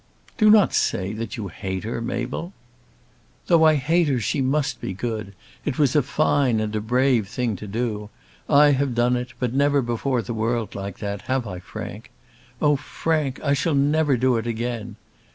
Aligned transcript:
"Do 0.35 0.49
not 0.49 0.73
say 0.73 1.13
that 1.13 1.37
you 1.37 1.49
hate 1.49 1.83
her, 1.83 2.01
Mabel." 2.01 2.53
"Though 3.45 3.63
I 3.65 3.75
hate 3.75 4.07
her 4.07 4.19
she 4.19 4.41
must 4.41 4.81
be 4.81 4.93
good. 4.93 5.35
It 5.63 5.77
was 5.77 5.95
a 5.95 6.01
fine 6.01 6.59
and 6.59 6.75
a 6.75 6.81
brave 6.81 7.27
thing 7.27 7.55
to 7.57 7.67
do. 7.67 8.09
I 8.49 8.71
have 8.71 8.95
done 8.95 9.15
it; 9.15 9.33
but 9.37 9.53
never 9.53 9.79
before 9.83 10.23
the 10.23 10.33
world 10.33 10.73
like 10.73 10.97
that; 10.97 11.21
have 11.29 11.45
I, 11.45 11.59
Frank? 11.59 12.09
Oh, 12.59 12.77
Frank, 12.77 13.39
I 13.43 13.53
shall 13.53 13.75
never 13.75 14.17
do 14.17 14.37
it 14.37 14.47
again. 14.47 14.95